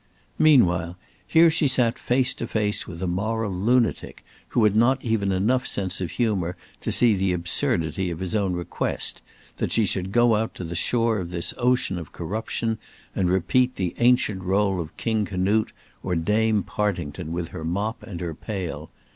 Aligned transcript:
Meanwhile, 0.39 0.97
here 1.27 1.51
she 1.51 1.67
sat 1.67 1.99
face 1.99 2.33
to 2.33 2.47
face 2.47 2.87
with 2.87 3.03
a 3.03 3.07
moral 3.07 3.53
lunatic, 3.53 4.25
who 4.49 4.63
had 4.63 4.75
not 4.75 4.97
even 5.05 5.31
enough 5.31 5.67
sense 5.67 6.01
of 6.01 6.09
humour 6.09 6.55
to 6.79 6.91
see 6.91 7.13
the 7.13 7.33
absurdity 7.33 8.09
of 8.09 8.17
his 8.19 8.33
own 8.33 8.53
request, 8.53 9.21
that 9.57 9.71
she 9.71 9.85
should 9.85 10.11
go 10.11 10.33
out 10.33 10.55
to 10.55 10.63
the 10.63 10.73
shore 10.73 11.19
of 11.19 11.29
this 11.29 11.53
ocean 11.55 11.99
of 11.99 12.13
corruption, 12.13 12.79
and 13.15 13.29
repeat 13.29 13.75
the 13.75 13.93
ancient 13.99 14.41
rôle 14.41 14.81
of 14.81 14.97
King 14.97 15.23
Canute, 15.23 15.71
or 16.01 16.15
Dame 16.15 16.63
Partington 16.63 17.31
with 17.31 17.49
her 17.49 17.63
mop 17.63 18.01
and 18.01 18.21
her 18.21 18.33
pail. 18.33 18.89